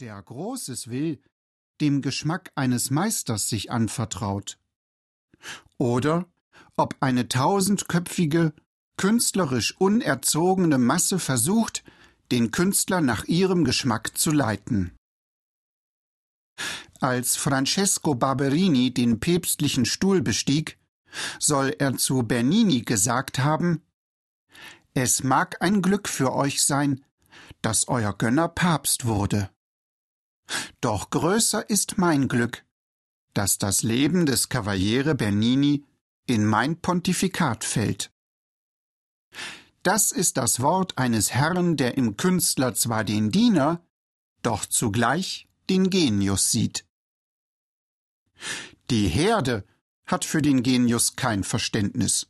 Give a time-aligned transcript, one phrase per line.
[0.00, 1.20] der Großes will,
[1.80, 4.58] dem Geschmack eines Meisters sich anvertraut.
[5.76, 6.26] Oder
[6.76, 8.52] ob eine tausendköpfige,
[8.96, 11.82] künstlerisch unerzogene Masse versucht,
[12.30, 14.92] den Künstler nach ihrem Geschmack zu leiten.
[17.00, 20.78] Als Francesco Barberini den päpstlichen Stuhl bestieg,
[21.40, 23.82] soll er zu Bernini gesagt haben
[24.94, 27.04] Es mag ein Glück für euch sein,
[27.62, 29.50] dass euer Gönner Papst wurde.
[30.80, 32.64] Doch größer ist mein Glück,
[33.34, 35.84] dass das Leben des Kavaliere Bernini
[36.26, 38.10] in mein Pontifikat fällt.
[39.82, 43.86] Das ist das Wort eines Herrn, der im Künstler zwar den Diener,
[44.42, 46.84] doch zugleich den Genius sieht.
[48.90, 49.64] Die Herde
[50.06, 52.28] hat für den Genius kein Verständnis.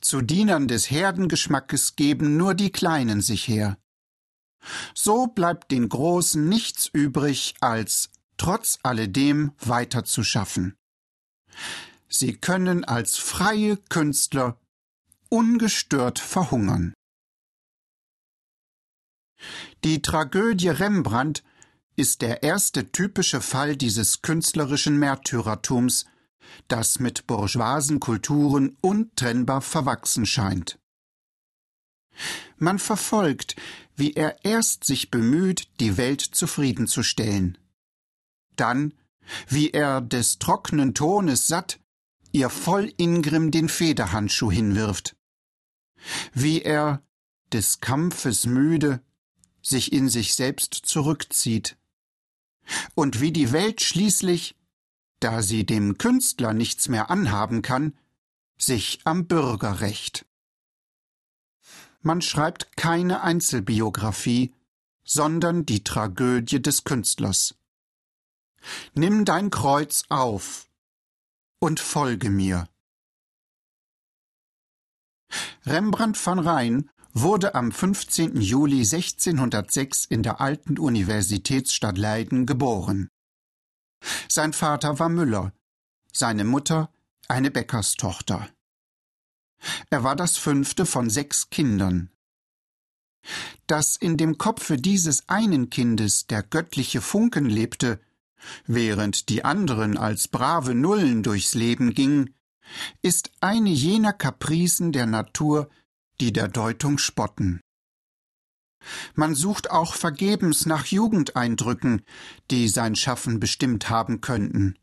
[0.00, 3.78] Zu Dienern des Herdengeschmackes geben nur die Kleinen sich her.
[4.94, 10.76] So bleibt den Großen nichts übrig, als trotz alledem weiterzuschaffen.
[12.08, 14.58] Sie können als freie Künstler
[15.28, 16.92] ungestört verhungern.
[19.84, 21.42] Die Tragödie Rembrandt
[21.96, 26.06] ist der erste typische Fall dieses künstlerischen Märtyrertums,
[26.68, 30.78] das mit bourgeoisen Kulturen untrennbar verwachsen scheint.
[32.58, 33.56] Man verfolgt,
[34.00, 37.58] wie er erst sich bemüht, die Welt zufriedenzustellen,
[38.56, 38.94] dann,
[39.46, 41.78] wie er des trockenen Tones satt,
[42.32, 45.16] ihr voll Ingrimm den Federhandschuh hinwirft,
[46.32, 47.02] wie er,
[47.52, 49.02] des Kampfes müde,
[49.60, 51.76] sich in sich selbst zurückzieht,
[52.94, 54.56] und wie die Welt schließlich,
[55.18, 57.98] da sie dem Künstler nichts mehr anhaben kann,
[58.56, 60.24] sich am Bürger rächt.
[62.02, 64.54] Man schreibt keine Einzelbiographie,
[65.04, 67.54] sondern die Tragödie des Künstlers.
[68.94, 70.68] Nimm dein Kreuz auf
[71.58, 72.68] und folge mir.
[75.64, 78.40] Rembrandt van Rijn wurde am 15.
[78.40, 83.08] Juli 1606 in der alten Universitätsstadt Leiden geboren.
[84.28, 85.52] Sein Vater war Müller,
[86.12, 86.90] seine Mutter
[87.28, 88.48] eine Bäckerstochter.
[89.90, 92.10] Er war das fünfte von sechs Kindern.
[93.66, 98.00] Dass in dem Kopfe dieses einen Kindes der göttliche Funken lebte,
[98.66, 102.34] während die anderen als brave Nullen durchs Leben gingen,
[103.02, 105.68] ist eine jener Kapricen der Natur,
[106.20, 107.60] die der Deutung spotten.
[109.14, 112.02] Man sucht auch vergebens nach Jugendeindrücken,
[112.50, 114.78] die sein Schaffen bestimmt haben könnten.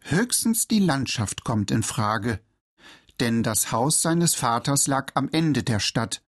[0.00, 2.40] Höchstens die Landschaft kommt in Frage,
[3.20, 6.22] denn das Haus seines Vaters lag am Ende der Stadt,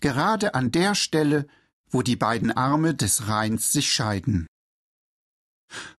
[0.00, 1.46] gerade an der Stelle,
[1.90, 4.46] wo die beiden Arme des Rheins sich scheiden.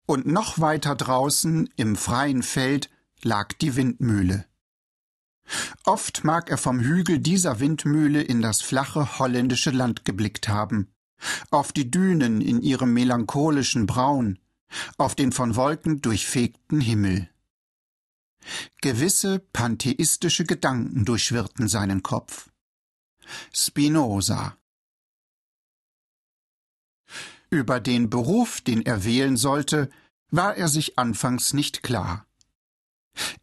[0.06, 2.90] Und noch weiter draußen im freien Feld
[3.22, 4.46] lag die Windmühle.
[5.84, 10.92] Oft mag er vom Hügel dieser Windmühle in das flache holländische Land geblickt haben,
[11.50, 14.38] auf die Dünen in ihrem melancholischen Braun,
[14.98, 17.28] auf den von Wolken durchfegten Himmel.
[18.80, 22.50] Gewisse pantheistische Gedanken durchschwirrten seinen Kopf.
[23.52, 24.56] Spinoza.
[27.50, 29.90] Über den Beruf, den er wählen sollte,
[30.30, 32.26] war er sich anfangs nicht klar.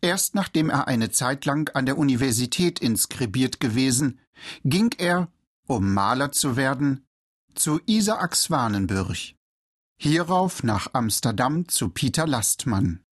[0.01, 4.19] Erst nachdem er eine Zeit lang an der Universität inskribiert gewesen,
[4.63, 5.31] ging er,
[5.67, 7.05] um Maler zu werden,
[7.55, 9.17] zu Isaac Swanenburg,
[9.97, 13.04] hierauf nach Amsterdam zu Peter Lastmann.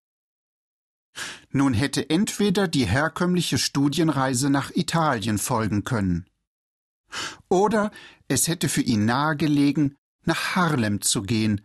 [1.50, 6.26] Nun hätte entweder die herkömmliche Studienreise nach Italien folgen können,
[7.50, 7.92] oder
[8.28, 11.62] es hätte für ihn nahegelegen, nach Harlem zu gehen,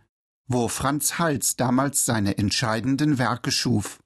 [0.47, 3.99] wo Franz Hals damals seine entscheidenden Werke schuf.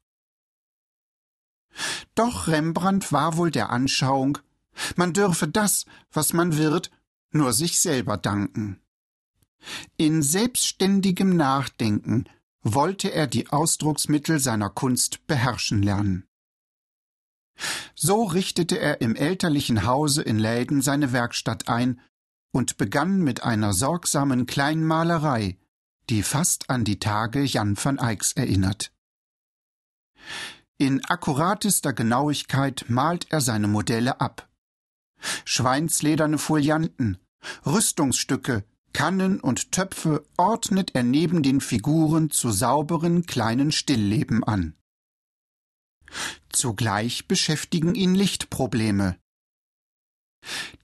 [2.16, 4.38] Doch Rembrandt war wohl der Anschauung,
[4.96, 6.92] man dürfe das, was man wird,
[7.32, 8.80] nur sich selber danken.
[9.98, 12.26] In selbstständigem Nachdenken
[12.64, 16.26] wollte er die Ausdrucksmittel seiner Kunst beherrschen lernen.
[17.94, 22.02] So richtete er im elterlichen Hause in Läden seine Werkstatt ein
[22.52, 25.58] und begann mit einer sorgsamen Kleinmalerei,
[26.10, 28.92] die fast an die Tage Jan van Eycks erinnert.
[30.78, 34.50] In akkuratester Genauigkeit malt er seine Modelle ab.
[35.46, 37.18] Schweinslederne Folianten,
[37.66, 44.76] Rüstungsstücke, Kannen und Töpfe ordnet er neben den Figuren zu sauberen kleinen Stillleben an.
[46.50, 49.18] Zugleich beschäftigen ihn Lichtprobleme.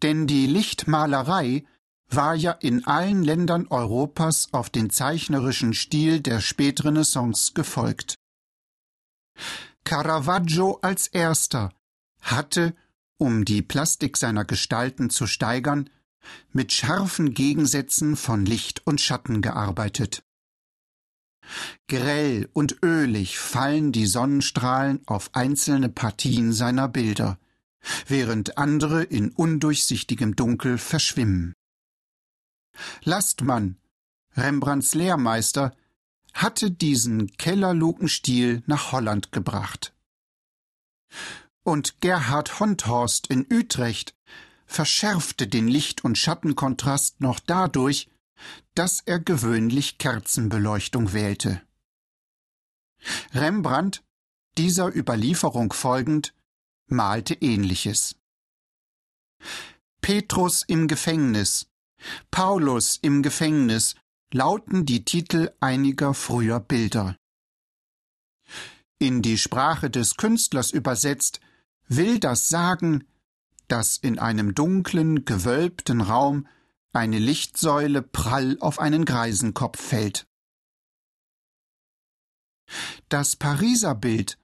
[0.02, 1.66] Denn die Lichtmalerei
[2.10, 8.16] war ja in allen Ländern Europas auf den zeichnerischen Stil der Spätrenaissance gefolgt.
[9.84, 11.74] Caravaggio als erster
[12.22, 12.76] hatte,
[13.18, 15.90] um die Plastik seiner Gestalten zu steigern,
[16.52, 20.24] mit scharfen Gegensätzen von Licht und Schatten gearbeitet.
[21.88, 27.40] Grell und ölig fallen die Sonnenstrahlen auf einzelne Partien seiner Bilder,
[28.08, 31.54] während andere in undurchsichtigem Dunkel verschwimmen.
[33.04, 33.78] Lastmann,
[34.36, 35.76] Rembrandts Lehrmeister,
[36.34, 39.94] hatte diesen Kellerlukenstil nach Holland gebracht.
[41.64, 44.16] Und Gerhard Honthorst in Utrecht
[44.70, 48.08] verschärfte den Licht- und Schattenkontrast noch dadurch,
[48.76, 51.62] dass er gewöhnlich Kerzenbeleuchtung wählte.
[53.34, 54.04] Rembrandt,
[54.58, 56.34] dieser Überlieferung folgend,
[56.88, 58.16] malte ähnliches.
[60.02, 61.68] Petrus im Gefängnis,
[62.30, 63.96] Paulus im Gefängnis
[64.32, 67.18] lauten die Titel einiger früher Bilder.
[69.00, 71.40] In die Sprache des Künstlers übersetzt
[71.88, 73.08] will das sagen,
[73.70, 76.48] dass in einem dunklen, gewölbten Raum
[76.92, 80.28] eine Lichtsäule prall auf einen Greisenkopf fällt.
[83.08, 84.38] Das Pariser Bild,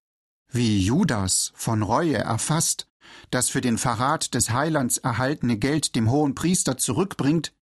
[0.50, 2.88] wie Judas von Reue erfasst,
[3.30, 7.54] das für den Verrat des Heilands erhaltene Geld dem hohen Priester zurückbringt,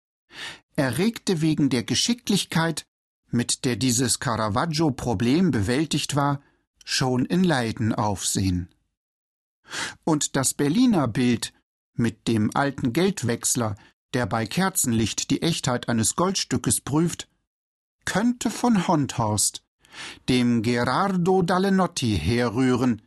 [0.76, 2.86] erregte wegen der Geschicklichkeit,
[3.30, 6.42] mit der dieses Caravaggio-Problem bewältigt war,
[6.86, 8.70] schon in Leiden Aufsehen.
[10.04, 11.54] Und das Berliner Bild
[11.96, 13.76] mit dem alten Geldwechsler,
[14.14, 17.28] der bei Kerzenlicht die Echtheit eines Goldstückes prüft,
[18.06, 19.64] könnte von Honthorst,
[20.30, 23.02] dem Gerardo Dalenotti herrühren,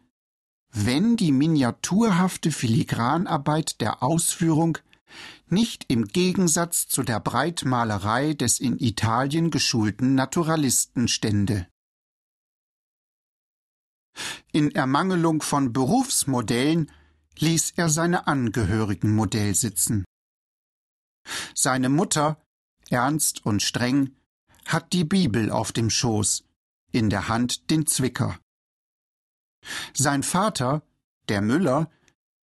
[0.73, 4.79] wenn die miniaturhafte Filigranarbeit der Ausführung
[5.49, 11.67] nicht im Gegensatz zu der Breitmalerei des in Italien geschulten Naturalisten stände.
[14.53, 16.91] In Ermangelung von Berufsmodellen
[17.39, 20.05] ließ er seine Angehörigen Modell sitzen.
[21.55, 22.41] Seine Mutter,
[22.89, 24.17] ernst und streng,
[24.67, 26.45] hat die Bibel auf dem Schoß,
[26.93, 28.39] in der Hand den Zwicker.
[29.93, 30.83] Sein Vater,
[31.29, 31.91] der Müller,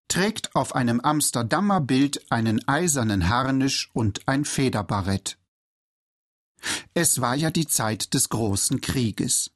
[0.08, 5.38] trägt auf einem Amsterdamer Bild einen eisernen Harnisch und ein Federbarett.
[6.94, 9.52] Es war ja die Zeit des großen Krieges.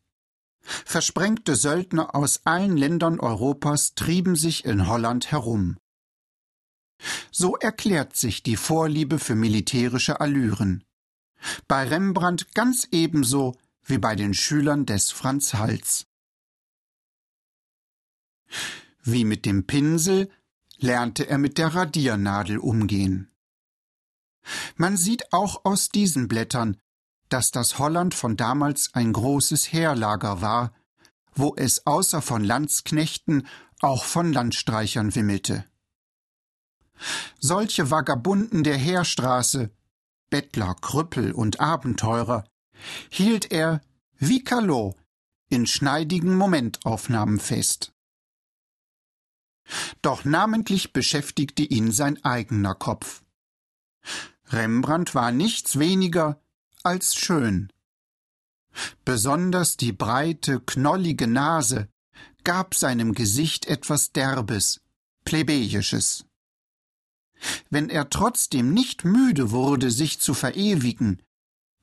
[0.65, 5.77] Versprengte Söldner aus allen Ländern Europas trieben sich in Holland herum.
[7.31, 10.85] So erklärt sich die Vorliebe für militärische Allüren.
[11.69, 16.07] Bei Rembrandt ganz ebenso wie bei den Schülern des Franz Hals.
[19.03, 20.31] Wie mit dem Pinsel
[20.79, 23.31] lernte er mit der Radiernadel umgehen.
[24.77, 26.79] Man sieht auch aus diesen Blättern,
[27.29, 30.73] dass das Holland von damals ein großes Heerlager war,
[31.35, 33.47] wo es außer von Landsknechten
[33.81, 35.65] auch von Landstreichern wimmelte.
[37.41, 39.71] Solche Vagabunden der Heerstraße,
[40.31, 42.45] Bettler, Krüppel und Abenteurer,
[43.11, 43.81] hielt er,
[44.17, 44.95] wie Callot,
[45.49, 47.93] in schneidigen Momentaufnahmen fest.
[50.03, 53.23] Doch namentlich beschäftigte ihn sein eigener Kopf.
[54.49, 56.41] Rembrandt war nichts weniger
[56.85, 57.73] als schön.
[59.05, 61.89] Besonders die breite, knollige Nase
[62.45, 64.81] gab seinem Gesicht etwas Derbes,
[65.25, 66.27] Plebejisches.
[67.71, 71.23] Wenn er trotzdem nicht müde wurde, sich zu verewigen,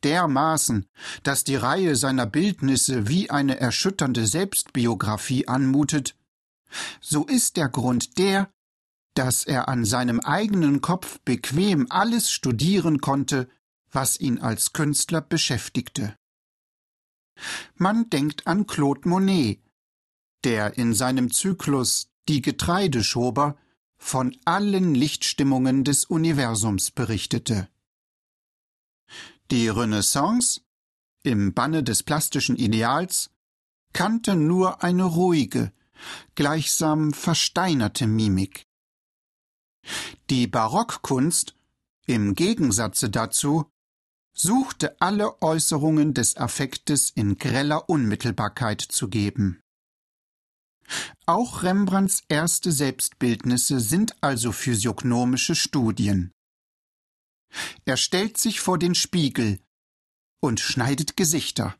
[0.03, 0.87] dermaßen,
[1.23, 6.15] dass die Reihe seiner Bildnisse wie eine erschütternde Selbstbiographie anmutet,
[6.99, 8.49] so ist der Grund der,
[9.13, 13.49] dass er an seinem eigenen Kopf bequem alles studieren konnte,
[13.91, 16.15] was ihn als Künstler beschäftigte.
[17.75, 19.59] Man denkt an Claude Monet,
[20.43, 23.57] der in seinem Zyklus Die Getreideschober
[23.97, 27.69] von allen Lichtstimmungen des Universums berichtete.
[29.51, 30.61] Die Renaissance,
[31.23, 33.31] im Banne des plastischen Ideals,
[33.93, 35.71] kannte nur eine ruhige,
[36.35, 38.65] gleichsam versteinerte Mimik.
[40.29, 41.55] Die Barockkunst,
[42.05, 43.69] im Gegensatze dazu,
[44.33, 49.61] suchte alle Äußerungen des Affektes in greller Unmittelbarkeit zu geben.
[51.25, 56.31] Auch Rembrandts erste Selbstbildnisse sind also physiognomische Studien.
[57.85, 59.59] Er stellt sich vor den Spiegel
[60.39, 61.75] und schneidet Gesichter.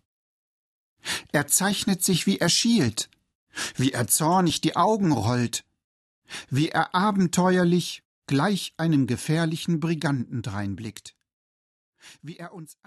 [1.31, 3.10] Er zeichnet sich, wie er schielt,
[3.75, 5.65] wie er zornig die Augen rollt,
[6.50, 11.15] wie er abenteuerlich gleich einem gefährlichen Briganten dreinblickt.
[12.22, 12.77] Wie er uns